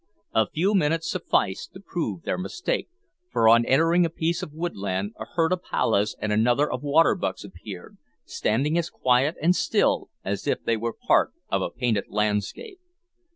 A 0.33 0.49
few 0.49 0.73
minutes 0.73 1.11
sufficed 1.11 1.73
to 1.75 1.79
prove 1.79 2.23
their 2.23 2.39
mistake, 2.39 2.89
for, 3.31 3.47
on 3.47 3.63
entering 3.67 4.03
a 4.03 4.09
piece 4.09 4.41
of 4.41 4.51
woodland, 4.51 5.13
a 5.19 5.25
herd 5.25 5.51
of 5.53 5.61
pallahs, 5.61 6.15
and 6.19 6.31
another 6.33 6.67
of 6.71 6.81
water 6.81 7.13
bucks, 7.13 7.43
appeared, 7.43 7.99
standing 8.25 8.79
as 8.79 8.89
quiet 8.89 9.35
and 9.39 9.55
still 9.55 10.09
as 10.25 10.47
if 10.47 10.63
they 10.63 10.75
were 10.75 10.93
part 11.05 11.33
of 11.49 11.61
a 11.61 11.69
painted 11.69 12.05
landscape. 12.07 12.79